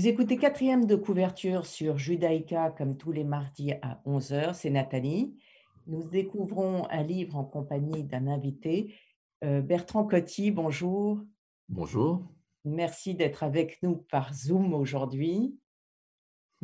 [0.00, 5.36] Vous écoutez quatrième de couverture sur Judaïka comme tous les mardis à 11h, c'est Nathalie.
[5.86, 8.94] Nous découvrons un livre en compagnie d'un invité,
[9.44, 11.20] euh, Bertrand Coty, bonjour.
[11.68, 12.22] Bonjour.
[12.64, 15.58] Merci d'être avec nous par Zoom aujourd'hui.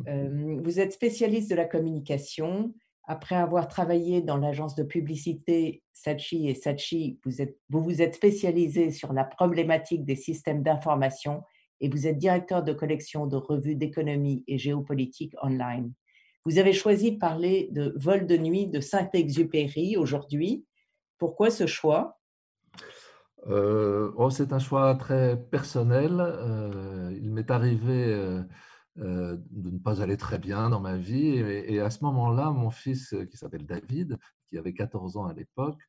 [0.09, 2.73] Euh, vous êtes spécialiste de la communication.
[3.05, 8.15] Après avoir travaillé dans l'agence de publicité Sachi et Sachi, vous, êtes, vous vous êtes
[8.15, 11.43] spécialisé sur la problématique des systèmes d'information
[11.81, 15.93] et vous êtes directeur de collection de revues d'économie et géopolitique online.
[16.45, 20.65] Vous avez choisi de parler de Vol de nuit de Saint-Exupéry aujourd'hui.
[21.19, 22.21] Pourquoi ce choix?
[23.49, 26.21] Euh, oh, C'est un choix très personnel.
[26.21, 28.15] Euh, il m'est arrivé
[28.99, 31.29] euh, de ne pas aller très bien dans ma vie.
[31.29, 34.17] Et, et à ce moment-là, mon fils, qui s'appelle David,
[34.49, 35.81] qui avait 14 ans à l'époque,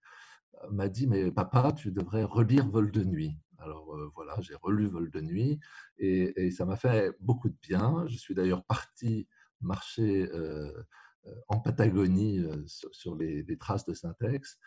[0.70, 3.38] m'a dit, mais papa, tu devrais relire Vol de nuit.
[3.60, 5.60] Alors voilà, j'ai relu Vol de nuit
[5.98, 8.06] et, ça m'a fait beaucoup de bien.
[8.08, 9.28] Je suis d'ailleurs parti
[9.62, 10.30] marcher
[11.48, 14.60] en Patagonie sur, les, traces de Syntex.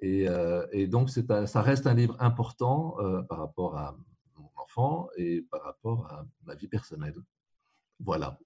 [0.00, 0.26] Et,
[0.72, 2.96] et donc ça reste un livre important
[3.28, 3.96] par rapport à
[4.36, 7.16] mon enfant et par rapport à ma vie personnelle.
[8.00, 8.38] Voilà.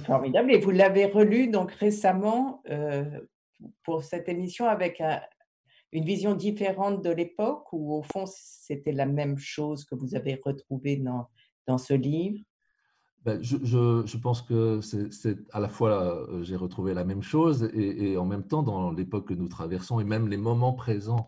[0.00, 0.52] Formidable.
[0.52, 2.62] Et vous l'avez relu donc récemment
[3.82, 5.20] pour cette émission avec un,
[5.96, 10.40] une vision différente de l'époque ou au fond c'était la même chose que vous avez
[10.44, 11.28] retrouvé dans,
[11.66, 12.38] dans ce livre?
[13.24, 17.68] Ben, je, je, pense que c'est à la fois, euh, j'ai retrouvé la même chose
[17.74, 21.26] et, en même temps, dans l'époque que nous traversons et même les moments présents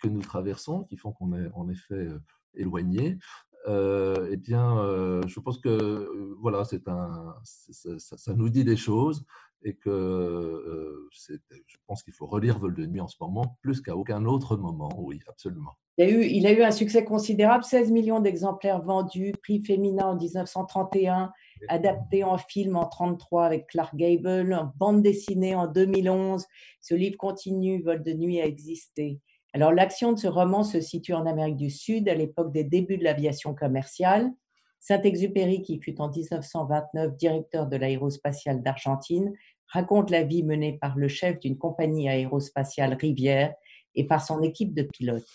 [0.00, 2.20] que nous traversons, qui font qu'on est en effet euh,
[2.54, 3.18] éloigné,
[3.66, 9.24] euh, eh bien, euh, je pense que voilà, c'est un, ça, nous dit des choses
[9.64, 13.80] et que euh, je pense qu'il faut relire Vol de nuit en ce moment plus
[13.80, 14.90] qu'à aucun autre moment.
[14.98, 15.72] Oui, absolument.
[15.96, 20.06] Il a, eu, il a eu un succès considérable, 16 millions d'exemplaires vendus, prix féminin
[20.06, 21.32] en 1931,
[21.68, 26.44] adapté en film en 33 avec Clark Gable, bande dessinée en 2011.
[26.80, 29.20] Ce livre continue, Vol de nuit, à exister.
[29.52, 32.98] Alors l'action de ce roman se situe en Amérique du Sud à l'époque des débuts
[32.98, 34.32] de l'aviation commerciale.
[34.80, 39.32] Saint-Exupéry, qui fut en 1929 directeur de l'aérospatiale d'Argentine,
[39.68, 43.54] raconte la vie menée par le chef d'une compagnie aérospatiale Rivière
[43.94, 45.28] et par son équipe de pilotes.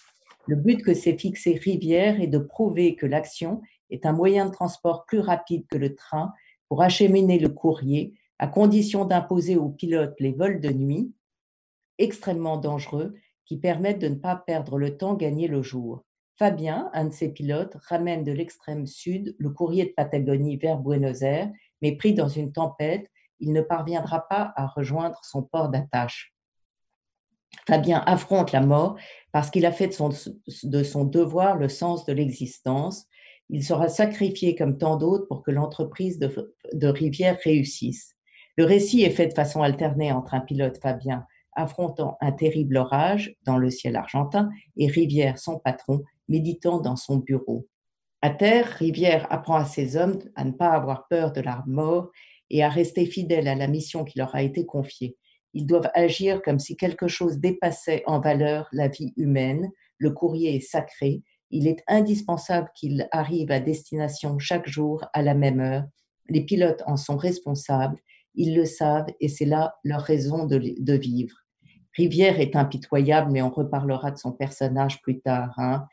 [0.47, 4.51] Le but que s'est fixé Rivière est de prouver que l'action est un moyen de
[4.51, 6.33] transport plus rapide que le train
[6.67, 11.11] pour acheminer le courrier, à condition d'imposer aux pilotes les vols de nuit,
[11.97, 16.05] extrêmement dangereux, qui permettent de ne pas perdre le temps gagné le jour.
[16.37, 21.21] Fabien, un de ses pilotes, ramène de l'extrême sud le courrier de Patagonie vers Buenos
[21.21, 21.51] Aires,
[21.81, 26.33] mais pris dans une tempête, il ne parviendra pas à rejoindre son port d'attache.
[27.67, 28.95] Fabien affronte la mort
[29.31, 30.09] parce qu'il a fait de son,
[30.63, 33.05] de son, devoir le sens de l'existence.
[33.49, 38.15] Il sera sacrifié comme tant d'autres pour que l'entreprise de, de, Rivière réussisse.
[38.57, 43.35] Le récit est fait de façon alternée entre un pilote Fabien affrontant un terrible orage
[43.43, 47.67] dans le ciel argentin et Rivière, son patron, méditant dans son bureau.
[48.21, 52.11] À terre, Rivière apprend à ses hommes à ne pas avoir peur de la mort
[52.49, 55.17] et à rester fidèles à la mission qui leur a été confiée.
[55.53, 59.71] Ils doivent agir comme si quelque chose dépassait en valeur la vie humaine.
[59.97, 61.23] Le courrier est sacré.
[61.51, 65.85] Il est indispensable qu'il arrive à destination chaque jour à la même heure.
[66.29, 67.97] Les pilotes en sont responsables.
[68.35, 71.35] Ils le savent et c'est là leur raison de, vivre.
[71.97, 75.53] Rivière est impitoyable, mais on reparlera de son personnage plus tard.
[75.57, 75.87] Hein.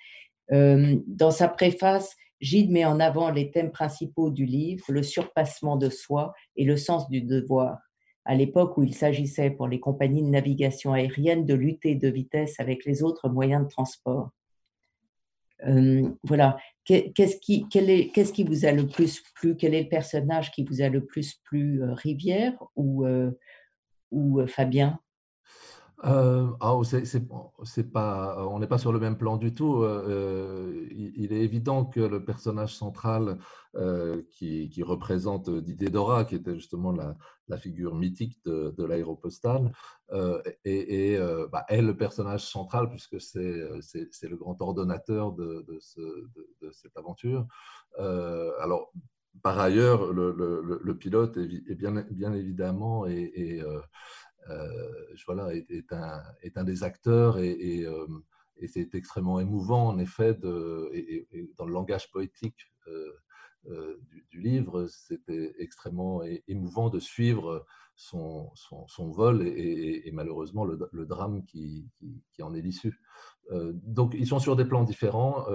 [0.53, 5.77] Euh, dans sa préface, Gide met en avant les thèmes principaux du livre, le surpassement
[5.77, 7.79] de soi et le sens du devoir.
[8.25, 12.59] À l'époque où il s'agissait pour les compagnies de navigation aérienne de lutter de vitesse
[12.59, 14.31] avec les autres moyens de transport.
[15.67, 16.57] Euh, voilà.
[16.85, 19.57] Qu'est-ce qui, est, qu'est-ce qui vous a le plus plu?
[19.57, 23.07] Quel est le personnage qui vous a le plus plu euh, Rivière ou,
[24.11, 25.01] ou Fabien?
[26.05, 26.79] Euh, ah,
[27.65, 29.83] c'est pas, on n'est pas sur le même plan du tout.
[29.83, 33.39] Euh, il, est évident que le personnage central
[33.75, 37.17] euh, qui, représente Didier Dora, qui était justement la,
[37.59, 39.73] figure mythique de, l'aéropostale,
[40.65, 41.19] et,
[41.53, 45.65] bah, est le personnage central puisque c'est le grand ordonnateur de,
[46.73, 47.47] cette aventure.
[47.99, 48.93] alors,
[49.43, 53.83] par ailleurs, le, pilote est, bien, évidemment euh,
[55.61, 58.07] est, un, des acteurs et, euh,
[58.59, 62.73] et, c'est extrêmement émouvant en effet dans le langage poétique
[63.69, 63.97] euh,
[64.31, 67.67] du, livre, c'était extrêmement émouvant de suivre
[67.97, 68.53] son,
[68.99, 71.89] vol et, malheureusement le, drame qui,
[72.41, 73.01] en est l'issue.
[73.51, 75.47] donc ils sont sur des plans différents.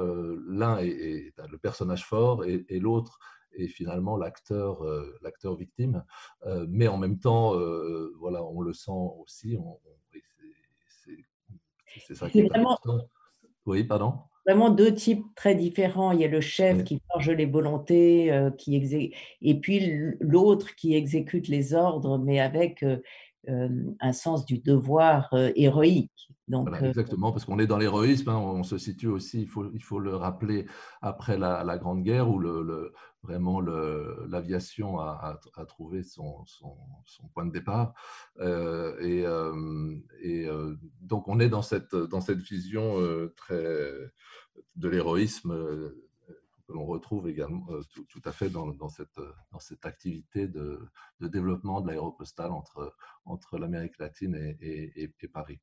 [0.47, 3.19] L'un est, le personnage fort et, l'autre
[3.53, 4.83] et finalement l'acteur
[5.21, 6.03] l'acteur victime.
[6.67, 7.53] mais en même temps,
[8.19, 9.57] voilà, on le sent aussi.
[11.99, 12.77] C'est ça qui est, vraiment...
[13.65, 14.13] Oui, pardon.
[14.45, 16.11] vraiment deux types très différents.
[16.11, 19.13] Il y a le chef qui forge les volontés, euh, qui exé...
[19.41, 19.81] et puis
[20.19, 22.97] l'autre qui exécute les ordres, mais avec euh,
[23.47, 26.11] un sens du devoir héroïque.
[26.47, 29.81] Donc, exactement, parce qu'on est dans l'héroïsme, hein, on se situe aussi, il faut, il
[29.81, 30.65] faut le rappeler,
[31.01, 32.91] après la, Grande Guerre, où le,
[33.23, 36.75] vraiment l'aviation a, a, trouvé son, son,
[37.33, 37.93] point de départ.
[38.41, 39.23] et,
[40.21, 40.49] et
[41.01, 42.97] donc, on est dans cette, dans cette vision
[43.37, 44.11] très
[44.75, 46.07] de l'héroïsme euh,
[46.71, 49.19] que l'on retrouve également euh, tout, à fait dans, cette,
[49.51, 50.79] dans cette activité de,
[51.19, 52.95] développement de l'aéropostale entre,
[53.25, 55.59] entre l'Amérique latine et, Paris.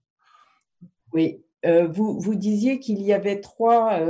[1.12, 4.00] Oui, euh, vous, vous disiez qu'il y avait trois,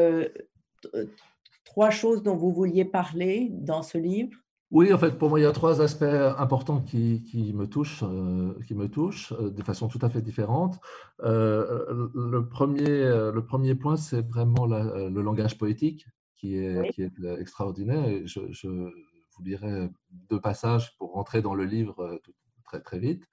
[1.65, 4.37] trois choses dont vous vouliez parler dans ce livre.
[4.71, 8.03] Oui, en fait, pour moi, il y a trois aspects importants qui, qui me touchent,
[8.03, 10.79] euh, qui me touchent euh, de façon tout à fait différente.
[11.25, 16.07] Euh, le, premier, le premier point, c'est vraiment le langage poétique
[16.39, 18.07] qui est, qui est extraordinaire.
[18.07, 22.21] Et je, je, vous lirai deux passages pour rentrer dans le livre
[22.65, 23.25] très, très vite.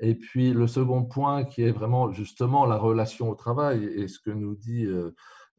[0.00, 4.18] Et puis, le second point, qui est vraiment justement la relation au travail et ce
[4.18, 4.86] que nous dit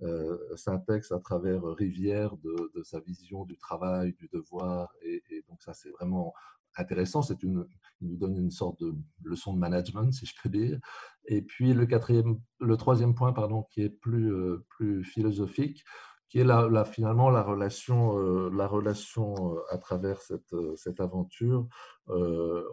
[0.04, 4.94] euh, Syntex à travers Rivière de, sa vision du travail, du devoir.
[5.02, 6.34] Et, donc ça, c'est vraiment
[6.78, 7.22] intéressant.
[7.24, 7.66] C'est une,
[8.02, 8.94] il nous donne une sorte de
[9.24, 10.80] leçon de management, si je peux dire.
[11.26, 15.84] Et puis le quatrième, le troisième point, pardon, qui est plus, euh, plus philosophique,
[16.30, 21.68] qui est la, finalement la relation, euh, la relation euh, à travers cette, cette aventure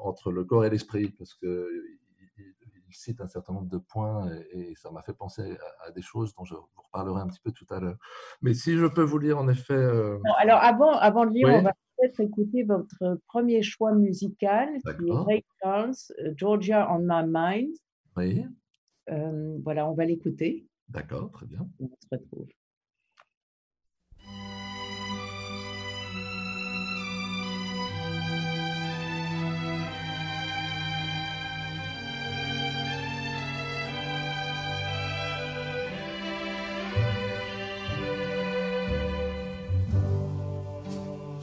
[0.02, 1.68] entre le corps et l'esprit, parce que
[2.94, 5.56] cite un certain nombre de points et, ça m'a fait penser
[5.86, 7.96] à, des choses dont je vous reparlerai un petit peu tout à l'heure.
[8.42, 9.74] Mais si je peux vous lire en effet.
[9.74, 15.08] Euh, alors avant, avant de lire, on va peut-être écouter votre premier choix musical, qui
[15.08, 17.74] est Ray Charles, euh, Georgia on My Mind.
[18.16, 18.44] Oui.
[19.10, 20.66] Euh, voilà, on va l'écouter.
[20.88, 21.66] D'accord, très bien.
[21.80, 22.48] On se retrouve.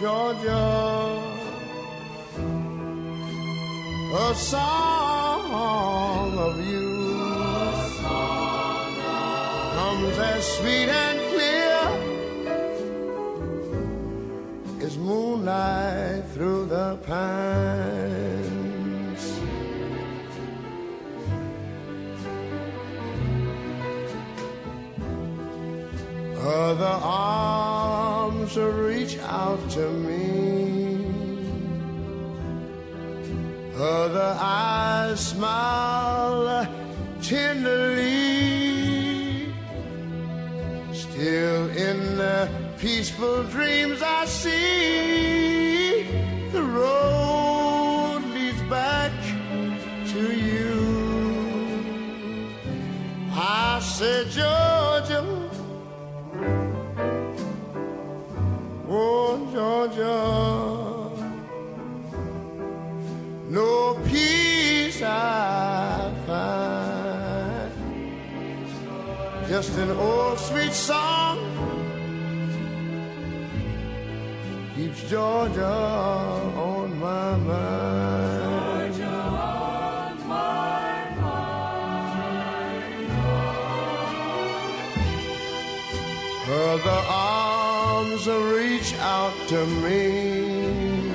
[0.00, 1.20] Georgia,
[4.14, 6.96] a song of you
[8.00, 11.80] song of comes as sweet and clear
[14.86, 18.20] as moonlight through the pines.
[26.38, 26.98] Other
[28.56, 31.06] reach out to me.
[33.76, 36.66] Other eyes smile
[37.22, 37.94] tenderly.
[40.92, 46.02] Still in the peaceful dreams I see
[46.50, 49.12] the road leads back
[50.12, 50.80] to you.
[53.32, 54.59] I said, Georgia.
[69.60, 71.36] Just an old sweet song
[74.74, 79.02] keeps Georgia on my mind.
[79.04, 81.50] On my mind.
[86.48, 88.26] Other arms
[88.56, 91.12] reach out to me.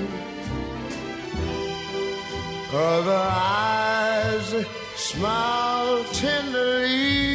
[2.72, 4.54] Other eyes
[4.96, 7.35] smile tenderly.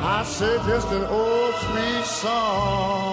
[0.00, 3.07] I say just an old sweet song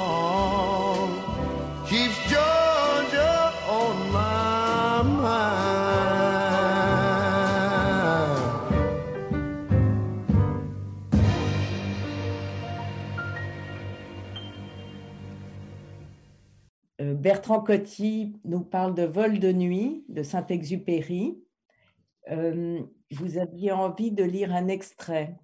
[17.25, 21.43] Bertrand Coty nous parle de Vol de nuit de Saint-Exupéry.
[22.29, 22.79] Euh,
[23.13, 25.35] vous aviez envie de lire un extrait.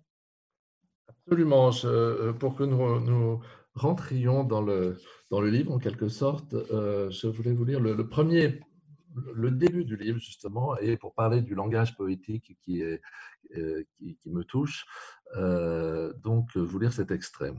[1.08, 1.72] Absolument.
[1.86, 3.42] Euh, pour que nous,
[3.74, 5.00] rentrions dans le,
[5.32, 8.60] dans le livre, en quelque sorte, euh, je voulais vous lire le, premier,
[9.34, 12.84] le début du livre, justement, et pour parler du langage poétique qui,
[13.50, 14.86] qui, me touche,
[16.24, 17.56] donc vous lire cet extrait.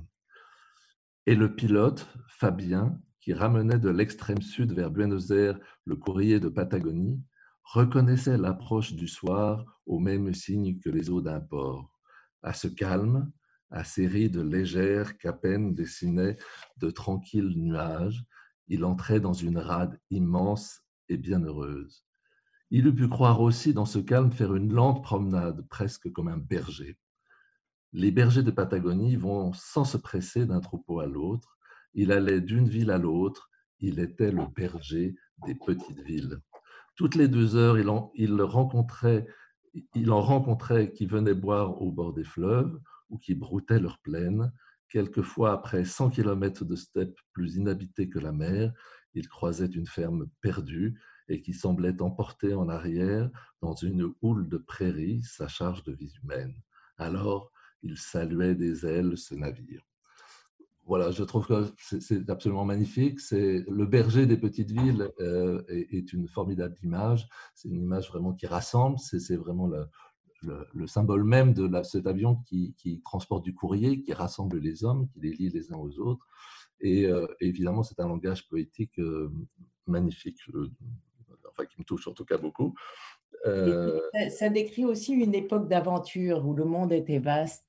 [1.26, 6.48] Et le pilote, Fabien, qui ramenait de l'extrême sud vers Buenos Aires le courrier de
[6.48, 7.22] Patagonie,
[7.62, 11.98] reconnaissait l'approche du soir au même signe que les eaux d'un port.
[12.42, 13.30] À ce calme,
[13.70, 16.36] à ces rides légères qu'à peine dessinaient
[16.78, 18.24] de tranquilles nuages,
[18.66, 22.04] il entrait dans une rade immense et bienheureuse.
[22.70, 26.38] Il eût pu croire aussi dans ce calme faire une lente promenade, presque comme un
[26.38, 26.98] berger.
[27.92, 31.58] Les bergers de Patagonie vont sans se presser d'un troupeau à l'autre.
[31.94, 33.50] Il allait d'une ville à l'autre.
[33.80, 35.14] Il était le berger
[35.46, 36.38] des petites villes.
[36.96, 39.26] Toutes les deux heures, il en, il rencontrait,
[39.94, 44.52] il en rencontrait qui venaient boire au bord des fleuves ou qui broutaient leurs plaines.
[44.88, 48.72] Quelquefois, après 100 kilomètres de steppe plus inhabitée que la mer,
[49.14, 53.30] il croisait une ferme perdue et qui semblait emporter en arrière
[53.60, 56.54] dans une houle de prairies sa charge de vie humaine.
[56.98, 57.50] Alors,
[57.82, 59.82] il saluait des ailes ce navire.
[60.84, 63.20] Voilà, je trouve que c'est- absolument magnifique.
[63.20, 67.28] C'est le berger des petites villes euh, est, est une formidable image.
[67.54, 68.98] C'est une image vraiment qui rassemble.
[68.98, 69.86] C'est vraiment le,
[70.42, 74.58] le- le symbole même de la- cet avion qui, qui transporte du courrier, qui rassemble
[74.58, 76.26] les hommes, qui les lie les uns aux autres.
[76.80, 79.30] Et euh, évidemment, c'est un langage poétique euh,
[79.86, 80.40] magnifique,
[81.48, 82.74] enfin qui me touche en tout cas beaucoup.
[84.30, 87.64] Ça décrit aussi une époque d'aventure où le monde était vaste.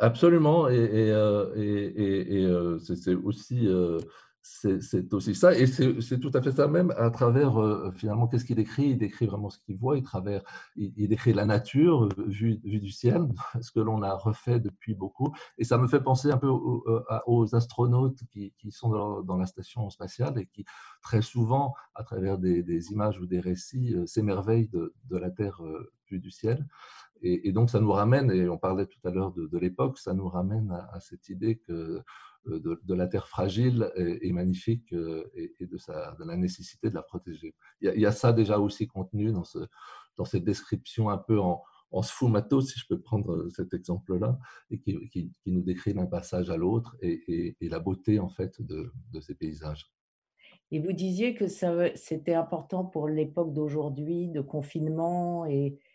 [0.00, 3.98] Absolument, et, euh, euh, c'est aussi, euh,
[4.42, 7.52] c'est aussi ça, et c'est tout à fait ça même à travers,
[7.96, 8.92] finalement, qu'est-ce qu'il écrit?
[8.92, 10.42] Il décrit vraiment ce qu'il voit, il, travers,
[10.74, 13.28] il, décrit la nature vue, vue du ciel,
[13.60, 17.54] ce que l'on a refait depuis beaucoup, et ça me fait penser un peu aux,
[17.54, 20.64] astronautes qui, qui sont dans, la station spatiale et qui,
[21.02, 25.60] très souvent, à travers des, images ou des récits, s'émerveillent de, la Terre
[26.10, 26.66] vue du ciel.
[27.22, 30.28] Et, donc, ça nous ramène, et on parlait tout à l'heure de, l'époque, ça nous
[30.28, 32.02] ramène à, cette idée que
[32.46, 37.02] euh, de, la Terre fragile et, et magnifique euh, et, de, la nécessité de la
[37.02, 37.54] protéger.
[37.82, 39.58] Il y a, ça déjà aussi contenu dans, ce,
[40.16, 41.62] dans cette description un peu en,
[42.02, 44.38] sfumato, si je peux prendre cet exemple-là,
[44.70, 49.20] et qui, nous décrit d'un passage à l'autre et, la beauté en fait de, de
[49.20, 49.92] ces paysages.
[50.72, 55.89] Et vous disiez que c'était important pour l'époque d'aujourd'hui, de confinement et euh,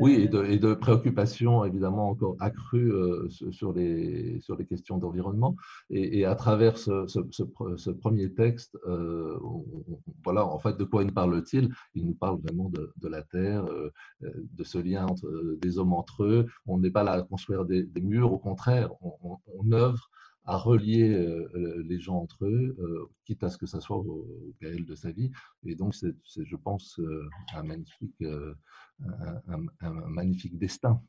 [0.00, 4.98] Oui, et de, et de préoccupations évidemment encore accrues euh, sur les, sur les questions
[4.98, 5.56] d'environnement.
[5.90, 9.64] Et, et à travers ce, ce- ce pre- ce premier texte, euh, on-
[10.24, 11.72] voilà, en fait, de quoi nous parle-t-il?
[11.94, 13.90] Il nous parle vraiment de, de la Terre, euh,
[14.24, 16.46] euh, de ce lien entre, euh, des hommes entre eux.
[16.66, 20.10] On n'est pas là à construire des, des murs, au contraire, on, on, on œuvre
[20.48, 24.26] à relier euh, les gens entre eux, euh, quitte à ce que ça soit au,
[24.26, 25.30] au de sa vie.
[25.66, 28.20] Et donc, c'est, je pense, euh, un magnifique...
[28.22, 28.54] euh,
[29.80, 31.00] un, magnifique destin.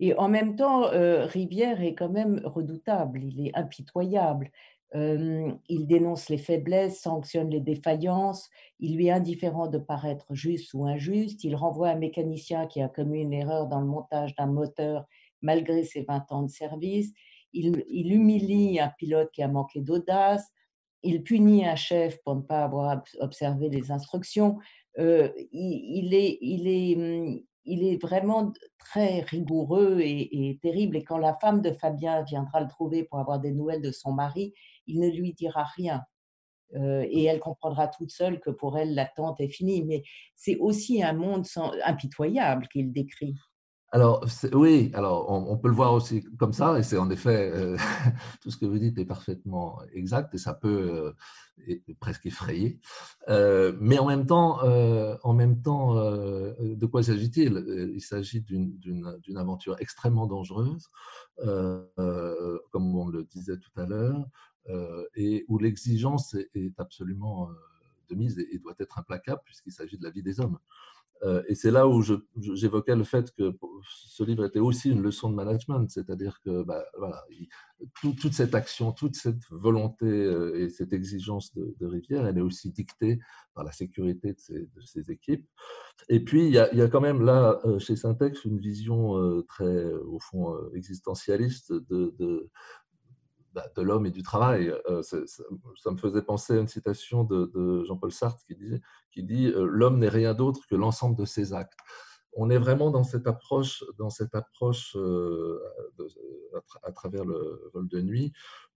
[0.00, 4.50] Et en même temps, euh, Rivière est quand même redoutable, il est impitoyable.
[4.94, 10.72] Euh, il dénonce les faiblesses, sanctionne les défaillances, il lui est indifférent de paraître juste
[10.74, 14.46] ou injuste, il renvoie un mécanicien qui a commis une erreur dans le montage d'un
[14.46, 15.04] moteur
[15.42, 17.12] malgré ses 20 ans de service,
[17.58, 20.52] il, il humilie un pilote qui a manqué d'audace,
[21.02, 24.58] il punit un chef pour ne pas avoir obs- observé les instructions.
[24.98, 26.12] Euh, il,
[27.64, 30.96] il est, vraiment très rigoureux et, terrible.
[30.96, 34.12] Et quand la femme de Fabien viendra le trouver pour avoir des nouvelles de son
[34.12, 34.54] mari,
[34.86, 36.02] il ne lui dira rien.
[36.74, 39.84] Euh, et elle comprendra toute seule que pour elle, l'attente est finie.
[39.84, 40.02] Mais
[40.34, 41.46] c'est aussi un monde
[41.84, 43.34] impitoyable qu'il décrit.
[43.96, 47.78] Alors, oui, alors on, peut le voir aussi comme ça, et c'est en effet, euh,
[48.42, 51.14] tout ce que vous dites est parfaitement exact, et ça peut
[51.66, 52.78] euh, presque effrayer.
[53.30, 57.92] Euh, mais en même temps, en même temps de quoi s'agit-il?
[57.94, 60.90] Il s'agit d'une- aventure extrêmement dangereuse,
[61.38, 64.26] comme on le disait tout à l'heure,
[65.14, 67.48] et où l'exigence est, absolument
[68.10, 70.58] de mise et doit être implacable, puisqu'il s'agit de la vie des hommes.
[71.22, 75.30] Euh, et c'est là où j'évoquais le fait que ce livre était aussi une leçon
[75.30, 76.84] de management, c'est-à-dire que bah,
[78.00, 82.70] toute cette action, toute cette volonté euh, et cette exigence de, Rivière, elle est aussi
[82.70, 83.18] dictée
[83.54, 85.46] par la sécurité de ses, de ses équipes.
[86.08, 88.58] Et puis, il y, a, il y a quand même là, euh, chez Syntex, une
[88.58, 92.50] vision très, au fond, existentialiste de,
[93.56, 94.72] de, bah, de l'homme et du travail.
[94.88, 98.56] Euh, ça, me faisait penser à une citation de, Jean-Paul Sartre qui,
[99.10, 101.78] qui dit euh, L'homme n'est rien d'autre que l'ensemble de ses actes.
[102.38, 105.58] On est vraiment dans cette approche, dans cette approche euh,
[106.54, 108.32] à, tra- à travers le vol de nuit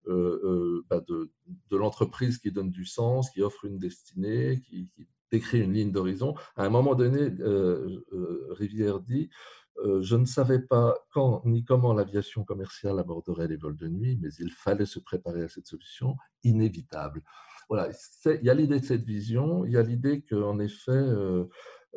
[0.06, 1.30] bah, de,
[1.70, 4.88] l'entreprise qui donne du sens, qui offre une destinée, qui,
[5.30, 6.34] décrit une ligne d'horizon.
[6.56, 7.32] À un moment donné,
[8.50, 9.30] Rivière dit
[9.84, 14.18] euh, je ne savais pas quand ni comment l'aviation commerciale aborderait les vols de nuit,
[14.20, 17.22] mais il fallait se préparer à cette solution inévitable.
[17.68, 17.88] Voilà,
[18.26, 21.44] il y a l'idée de cette vision, il y a l'idée qu'en effet, euh,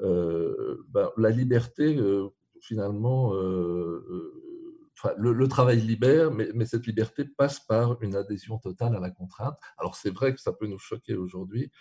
[0.02, 2.00] euh, ben, la liberté,
[2.62, 3.34] finalement,
[5.04, 9.00] enfin, le, le travail libère, mais, mais cette liberté passe par une adhésion totale à
[9.00, 9.58] la contrainte.
[9.78, 11.72] Alors c'est vrai que ça peut nous choquer aujourd'hui,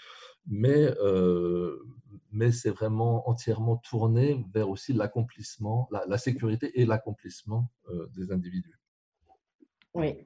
[0.47, 1.79] mais, euh,
[2.33, 8.33] mais c'est vraiment entièrement tourné vers aussi l'accomplissement, la, la sécurité et l'accomplissement euh, des
[8.33, 8.79] individus.
[9.95, 10.17] Oui.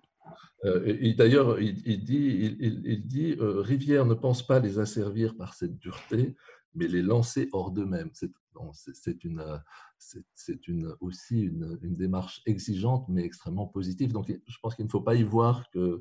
[0.64, 5.36] Euh, et, et d'ailleurs, il, il dit, il, dit Rivière ne pense pas les asservir
[5.36, 6.34] par cette dureté,
[6.74, 8.10] mais les lancer hors d'eux-mêmes.
[8.12, 9.60] C'est une,
[9.98, 14.12] c'est- une, aussi une, une démarche exigeante, mais extrêmement positive.
[14.12, 15.98] Donc, je pense qu'il ne faut pas y voir que,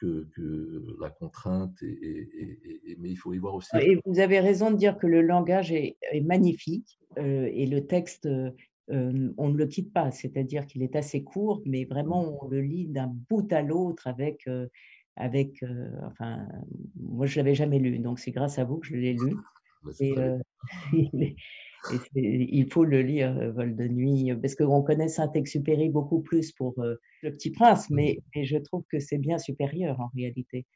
[0.00, 4.76] que, que la contrainte, mais il faut y voir aussi Et vous avez raison de
[4.76, 8.50] dire que le langage est, magnifique euh, et le texte, euh,
[8.88, 12.86] on ne le quitte pas, c'est-à-dire qu'il est assez court, mais vraiment on le lit
[12.86, 14.66] d'un bout à l'autre avec, euh,
[15.16, 15.64] avec
[16.02, 16.46] enfin,
[16.96, 19.36] moi je l'avais jamais lu, donc c'est grâce à vous que je l'ai lu.
[20.00, 20.14] Et,
[21.92, 26.20] euh, il, et faut le lire, euh, Vol de nuit, parce qu'on connaît Saint-Exupéry beaucoup
[26.20, 30.10] plus pour euh, Le Petit Prince, mais, mais je trouve que c'est bien supérieur en
[30.14, 30.66] réalité.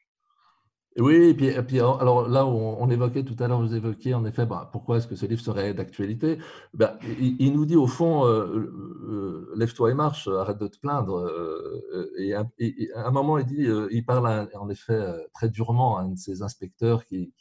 [0.97, 4.45] Oui, et puis, alors là, on, on évoquait tout à l'heure, vous évoquiez en effet,
[4.45, 6.37] bah, pourquoi est-ce que ce livre serait d'actualité?
[6.73, 8.71] Ben, il, nous dit au fond, euh,
[9.09, 11.17] euh, lève-toi et marche, arrête de te plaindre.
[11.17, 12.47] euh, et, à-
[12.95, 14.97] un moment, il dit, il parle en effet
[15.33, 17.33] très durement à un de ses inspecteurs qui,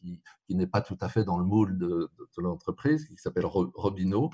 [0.50, 4.30] n'est pas tout à fait dans le moule de, de- l'entreprise, qui s'appelle Ro- Robineau.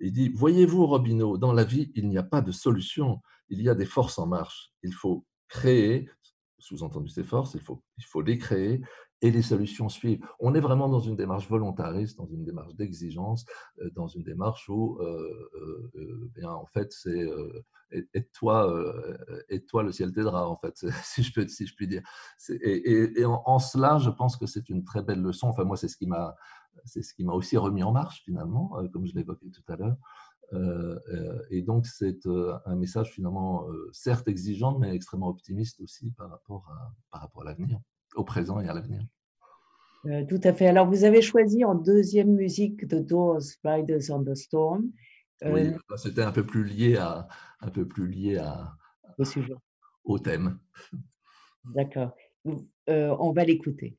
[0.00, 3.68] Il dit, voyez-vous, Robineau, dans la vie, il n'y a pas de solution, il y
[3.68, 4.72] a des forces en marche.
[4.82, 6.08] Il faut créer,
[6.58, 8.80] sous-entendu ces forces, il faut, les créer
[9.22, 10.24] et les solutions suivent.
[10.40, 13.46] On est vraiment dans une démarche volontariste, dans une démarche d'exigence,
[13.80, 15.50] euh, dans une démarche où, euh,
[15.94, 17.64] euh, bien, en fait, c'est euh,
[18.12, 18.74] aide-toi,
[19.48, 22.02] aide-toi, le ciel t'aidera, en fait, si je peux, si je puis dire.
[22.50, 25.48] Et, en, en cela, je pense que c'est une très belle leçon.
[25.48, 26.34] Enfin, moi, c'est ce qui m'a,
[26.84, 29.96] c'est ce qui m'a aussi remis en marche finalement, comme je l'évoquais tout à l'heure.
[30.52, 36.12] Euh, euh, et donc, c'est euh, un message finalement, certes exigeant, mais extrêmement optimiste aussi
[36.12, 37.80] par rapport à, par rapport à l'avenir,
[38.14, 39.02] au présent et à l'avenir.
[40.06, 40.68] Euh, tout à fait.
[40.68, 44.90] Alors, vous avez choisi en deuxième musique The Doors, Riders on the Storm.
[45.44, 47.26] Euh, Oui, là, c'était un peu plus lié à,
[47.60, 48.72] un peu plus lié à,
[49.18, 49.54] au sujet.
[50.04, 50.58] au thème.
[51.64, 52.14] D'accord.
[52.88, 53.98] Euh, on va l'écouter.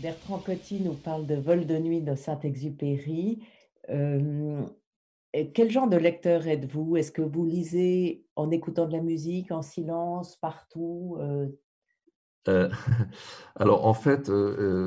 [0.00, 3.42] Bertrand Coty nous parle de Vol de nuit de Saint-Exupéry.
[3.90, 4.62] Euh,
[5.54, 6.96] quel genre de lecteur êtes-vous?
[6.96, 11.48] Est-ce que vous lisez en écoutant de la musique, en silence, partout euh,
[12.48, 12.70] Euh,
[13.56, 14.30] alors, en fait,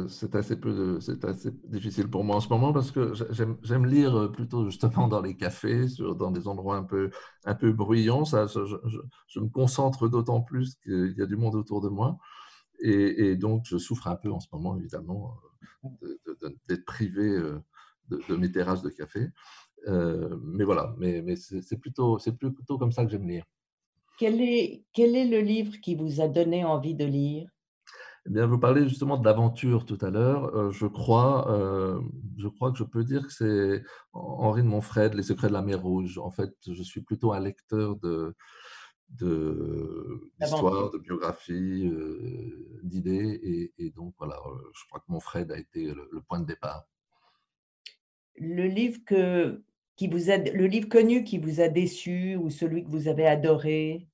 [0.09, 0.55] c'est assez,
[1.65, 5.35] difficile pour moi en ce moment parce que j'ai- j'aime lire plutôt justement dans les
[5.37, 5.85] cafés,
[6.17, 7.11] dans des endroits un peu,
[7.45, 8.25] un peu bruyants.
[8.25, 12.17] Ça, je me concentre d'autant plus qu'il y a du monde autour de moi.
[12.83, 15.35] Et, et donc, je souffre un peu en ce moment, évidemment,
[15.83, 17.59] de- de- de- d'être privé euh,
[18.09, 19.29] de, de mes terrasses de café.
[19.87, 23.45] Euh, mais voilà, mais, mais c'est plutôt, c'est plutôt comme ça que j'aime lire.
[24.17, 27.49] quel est, quel est le livre qui vous a donné envie de lire?
[28.25, 30.45] Eh bien, vous parlez justement d'aventure tout à l'heure.
[30.55, 31.99] Euh, je, crois, euh,
[32.37, 35.61] je crois que je peux dire que c'est Henri de Montfred, Les secrets de la
[35.61, 36.17] mer Rouge.
[36.17, 38.35] En fait, je suis plutôt un lecteur de de-
[39.13, 43.39] d'histoire, de biographie, euh, d'idées.
[43.43, 46.45] Et, et donc, voilà, euh, je crois que Montfred a été le, le point de
[46.45, 46.85] départ.
[48.35, 49.63] Le livre, que,
[49.95, 53.27] qui vous a, le livre connu qui vous a déçu ou celui que vous avez
[53.27, 54.09] adoré?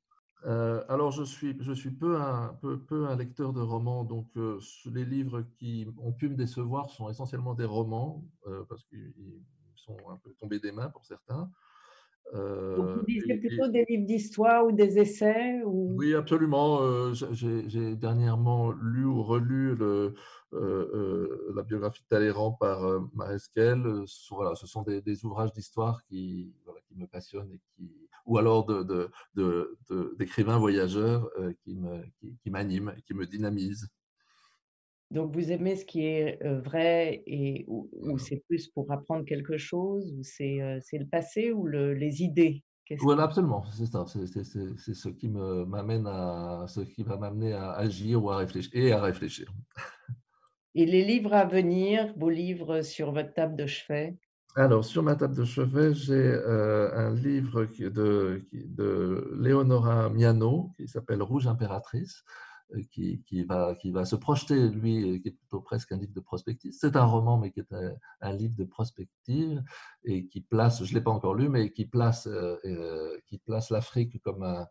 [0.45, 4.27] Euh, alors, je suis, je suis peu, un, peu, peu un lecteur de romans, donc
[4.37, 9.13] euh, les livres qui ont pu me décevoir sont essentiellement des romans, euh, parce qu'ils
[9.17, 9.43] ils
[9.75, 11.51] sont un peu tombés des mains pour certains.
[12.31, 15.95] Donc, Euh, vous lisez et- plutôt des livres d'histoire ou des essais ou...
[15.97, 16.81] oui, absolument.
[16.81, 20.13] euh, j'ai- dernièrement lu ou relu le,
[20.53, 22.81] euh, la biographie de Talleyrand par
[23.13, 24.03] Maresquel.
[24.05, 27.91] Ce- Voilà, ce sont des, des ouvrages d'histoire qui, voilà, qui me passionnent et qui,
[28.25, 31.29] ou alors de, de- de- de- d'écrivains voyageurs
[31.63, 33.87] qui, me, qui, qui m'animent, qui me dynamisent.
[35.11, 39.25] Donc, vous aimez ce qui est euh, vrai et ou, ou c'est plus pour apprendre
[39.25, 42.63] quelque chose ou c'est euh, le passé ou le- les idées?
[43.01, 44.05] Voilà, absolument, c'est ça.
[44.07, 44.25] C'est
[44.93, 49.01] ce qui m'amène à, ce qui va m'amener à agir ou à réfléchir et à
[49.01, 49.47] réfléchir.
[50.73, 54.17] Et les livres à venir, vos livres sur votre table de chevet?
[54.55, 60.87] Alors, sur ma table de chevet, j'ai euh, un livre de, de Leonora Miano qui
[60.87, 62.23] s'appelle Rouge impératrice,
[62.91, 66.13] qui, qui va, qui va se projeter, lui, et qui est plutôt presque un livre
[66.13, 66.71] de prospective.
[66.71, 67.73] C'est un roman, mais qui est
[68.21, 69.63] un, livre de prospective
[70.03, 73.39] et qui place, je ne l'ai pas encore lu, mais qui place, euh, euh, qui
[73.39, 74.67] place l'Afrique comme un-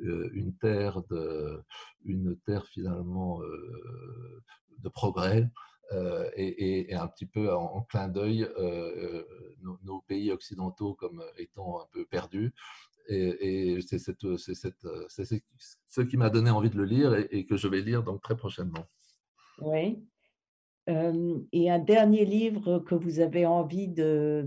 [0.00, 1.62] euh, une terre de,
[2.04, 4.42] une terre finalement euh,
[4.78, 5.50] de progrès
[5.92, 11.80] euh, et, un petit peu en, clin d'œil euh, euh, nos pays occidentaux comme étant
[11.80, 12.54] un peu perdus.
[13.08, 17.68] Et, et c'est ce qui m'a donné envie de le lire et, et que je
[17.68, 18.86] vais lire donc très prochainement.
[19.60, 20.02] Oui.
[20.88, 24.46] Euh, et un dernier livre que vous avez envie de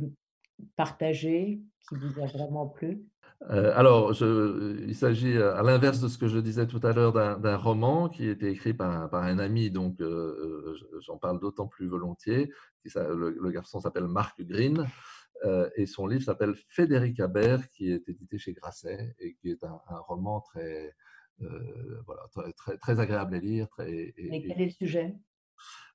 [0.75, 3.05] partager, qui vous a vraiment plu?
[3.49, 6.93] Euh, alors, je- il s'agit, euh, à l'inverse de ce que je disais tout à
[6.93, 11.17] l'heure, d'un roman qui a été écrit par, un- par un ami, donc euh, j'en
[11.17, 12.51] parle d'autant plus volontiers.
[12.95, 14.87] Le, le garçon s'appelle Marc Green
[15.76, 19.80] et son livre s'appelle Frédéric Habert, qui est édité chez Grasset et qui est un,
[19.89, 20.93] un roman très,
[21.41, 23.67] euh, voilà, très, très, très agréable à lire.
[23.69, 25.15] Très, et- Mais quel est le sujet?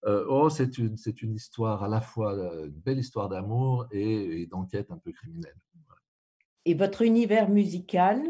[0.05, 3.87] Euh, oh, c'est une, c'est une histoire à la fois, euh, une belle histoire d'amour
[3.91, 5.57] et, et d'enquête un peu criminelle.
[6.65, 8.23] Et votre univers musical?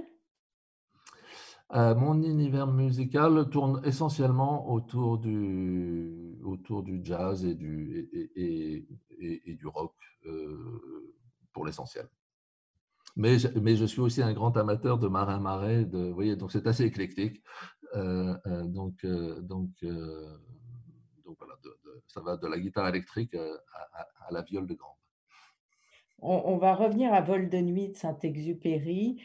[1.72, 9.50] Euh, mon univers musical tourne essentiellement autour du, autour du jazz et du, et, et-
[9.50, 9.94] et- du rock
[10.26, 11.06] euh,
[11.52, 12.09] pour l'essentiel.
[13.14, 16.66] Mais, mais je suis aussi un grand amateur de marin marais, vous voyez, donc c'est
[16.66, 17.40] assez éclectique.
[17.94, 19.04] Euh, donc,
[19.42, 19.70] donc,
[21.24, 21.54] donc voilà,
[22.06, 24.96] ça va de la guitare électrique à, la viole de gambe.
[26.20, 29.22] on, va revenir à Vol de nuit de Saint-Exupéry.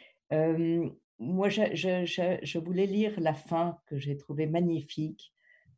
[1.20, 5.34] Moi, je, je- je- je voulais lire la fin que j'ai trouvée magnifique.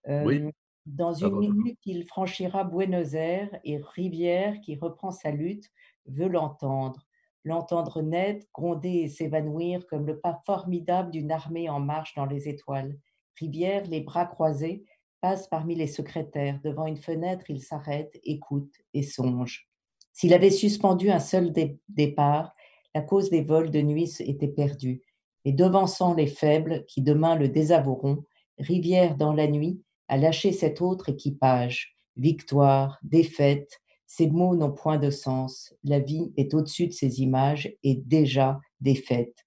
[0.08, 0.42] Oui.
[0.86, 5.70] Dans Ah une bah, minute, il franchira Buenos Aires et Rivière, qui reprend sa lutte,
[6.06, 7.02] veut l'entendre.
[7.44, 12.48] L'entendre naître, gronder et s'évanouir comme le pas formidable d'une armée en marche dans les
[12.48, 12.98] étoiles.
[13.40, 14.86] Rivière, les bras croisés,
[15.22, 16.60] passe parmi les secrétaires.
[16.64, 19.70] Devant une fenêtre, il s'arrête, écoute et songe.
[20.14, 22.56] S'il avait suspendu un seul dé- départ,
[22.96, 25.02] la cause des vols de nuit était perdue.
[25.48, 28.26] Et devançant les faibles qui demain le désavoueront,
[28.60, 31.96] Rivière dans la nuit a lâché cet autre équipage.
[32.18, 35.74] Victoire, défaite, ces mots n'ont point de sens.
[35.86, 39.46] La vie est au-dessus de ces images et déjà défaite.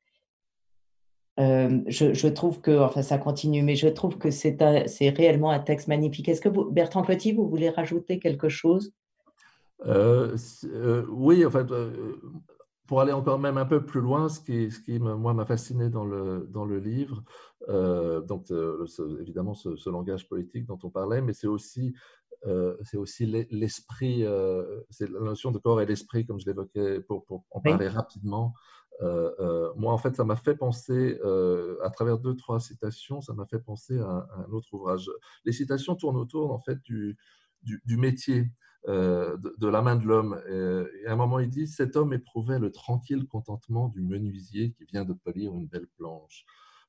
[1.39, 4.57] Euh, je, trouve que, enfin ça continue, mais je trouve que c'est
[5.11, 6.31] réellement un texte magnifique.
[6.31, 8.95] Est-ce que vous, Bertrand Petit, vous voulez rajouter quelque chose?
[9.85, 10.35] Euh,
[10.65, 11.67] euh, oui, en fait,
[12.91, 15.91] pour aller encore même un peu plus loin, ce qui, ce qui moi m'a fasciné
[15.91, 17.23] dans le, dans le livre,
[17.69, 21.95] euh, donc euh, ce- évidemment ce, ce langage politique dont on parlait, mais c'est aussi
[22.49, 26.47] euh, c'est aussi l'e- l'esprit, euh, c'est la notion de corps et l'esprit, comme je
[26.47, 27.71] l'évoquais, pour, pour en Oui.
[27.71, 28.55] parler rapidement.
[29.03, 31.17] Euh, moi, en fait, ça m'a fait penser,
[31.85, 35.09] à travers deux, trois citations, ça m'a fait penser à, à un autre ouvrage.
[35.45, 37.17] Les citations tournent autour, en fait, du,
[37.63, 38.51] du, du métier,
[38.87, 40.41] de, de la main de l'homme.
[40.49, 44.73] Euh, Et à un moment, il dit Cet homme éprouvait le tranquille contentement du menuisier
[44.73, 46.45] qui vient de polir une belle planche.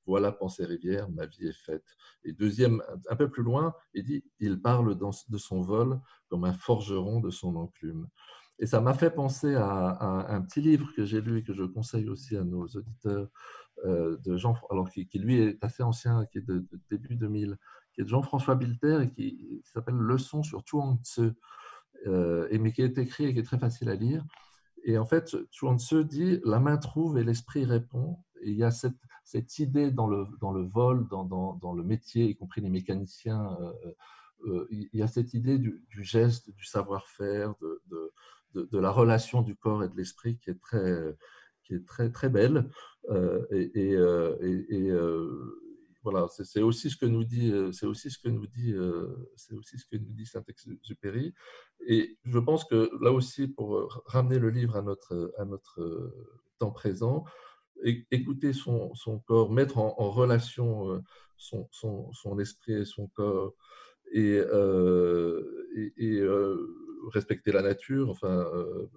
[0.07, 1.85] Voilà, pensée Rivière, ma vie est faite.
[2.23, 6.53] Et deuxième, un peu plus loin, il dit Il parle de son vol comme un
[6.53, 8.07] forgeron de son enclume.
[8.61, 11.63] Et ça m'a fait penser à, un petit livre que j'ai lu et que je
[11.63, 13.27] conseille aussi à nos auditeurs,
[13.85, 17.57] euh, de Jean, alors qui, lui est assez ancien, qui est de, début 2000,
[17.93, 21.31] qui est de Jean-François Bilter et qui, s'appelle Leçon sur Chuang Tzu, euh,
[22.05, 24.25] et, mais qui est écrit et qui est très facile à lire.
[24.83, 28.17] Et en fait, Chuang Tzu dit La main trouve et l'esprit répond.
[28.41, 31.83] Et il y a cette, cette idée dans le, dans le vol, dans, dans, le
[31.83, 33.57] métier, y compris les mécaniciens.
[33.61, 33.93] Euh,
[34.47, 38.11] euh, il y a cette idée du, geste, du savoir-faire, de,
[38.55, 41.15] de, la relation du corps et de l'esprit qui est très,
[41.63, 42.69] qui est très, très belle.
[43.09, 43.95] Euh, et
[46.03, 48.73] voilà, c'est aussi ce que nous dit, c'est aussi ce que nous dit,
[49.35, 51.33] c'est aussi ce que nous dit Saint-Exupéry.
[51.87, 56.11] Et je pense que là aussi, pour ramener le livre à notre, à notre
[56.57, 57.23] temps présent,
[57.83, 61.01] écouter son, son corps, mettre en, relation
[61.37, 63.53] son, son, esprit et son corps,
[64.11, 65.67] et, euh,
[65.99, 68.89] euh, respecter la nature, enfin, euh,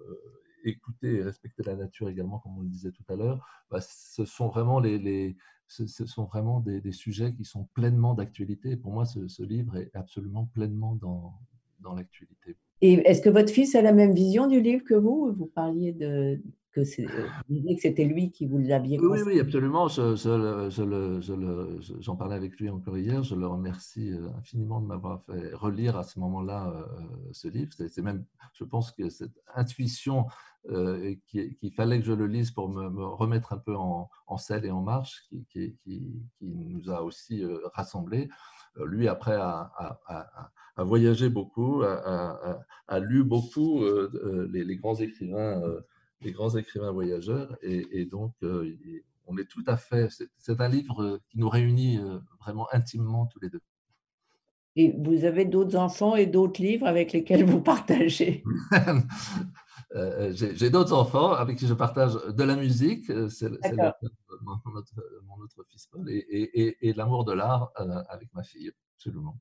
[0.69, 4.25] écouter et respecter la nature également, comme on le disait tout à l'heure, bah, ce
[4.25, 8.75] sont vraiment, les, les ce, ce sont vraiment des, des, sujets qui sont pleinement d'actualité.
[8.77, 11.33] Pour moi, ce, ce, livre est absolument pleinement dans,
[11.79, 12.55] dans l'actualité.
[12.81, 15.33] Et est-ce que votre fils a la même vision du livre que vous?
[15.35, 16.39] Vous parliez de,
[16.75, 19.87] que c'était lui qui vous l'aviez oui, oui, absolument.
[19.87, 23.23] J'en je, je, je, je, parlais avec lui encore hier.
[23.23, 27.71] Je le remercie euh, infiniment de m'avoir fait relire à ce moment-là euh, ce livre.
[27.73, 30.25] C'est même, je pense que cette intuition
[30.69, 34.09] euh, qu'il qui fallait que je le lise pour me, me, remettre un peu en,
[34.27, 38.29] en selle et en marche, qui, qui, qui, qui nous a aussi euh, rassemblés.
[38.85, 44.95] Lui, après, a, a, a, a voyagé beaucoup, a, lu beaucoup euh, les, les, grands
[44.95, 45.61] écrivains
[46.21, 47.55] les grands écrivains voyageurs.
[47.61, 48.75] Et, et donc, euh,
[49.27, 50.09] on est tout à fait.
[50.37, 53.61] C'est un livre qui nous réunit euh, vraiment intimement tous les deux.
[54.75, 58.43] Et vous avez d'autres enfants et d'autres livres avec lesquels vous partagez?
[59.95, 63.49] euh, J'ai d'autres enfants avec qui je partage de la musique, c'est
[64.41, 67.71] mon, autre fils Paul, et, et, et l'amour de l'art
[68.09, 69.37] avec ma fille, absolument.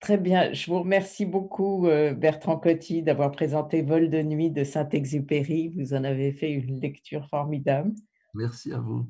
[0.00, 0.52] Très bien.
[0.54, 5.68] Je vous remercie beaucoup, euh, Bertrand Coty, d'avoir présenté Vol de nuit de Saint-Exupéry.
[5.76, 7.92] Vous en avez fait une lecture formidable.
[8.32, 9.06] Merci à vous.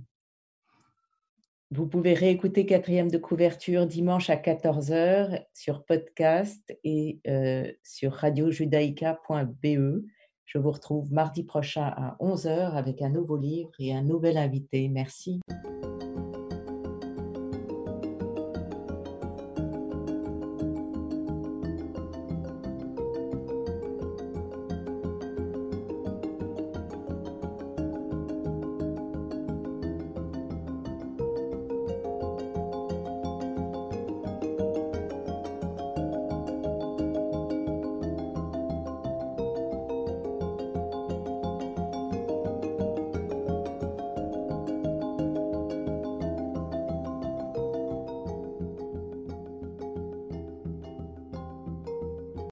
[1.72, 10.02] Vous pouvez réécouter quatrième de couverture dimanche à 14h sur podcast et euh, sur radiojudaïca.be.
[10.46, 14.88] Je vous retrouve mardi prochain à 11h avec un nouveau livre et un nouvel invité.
[14.88, 15.42] Merci.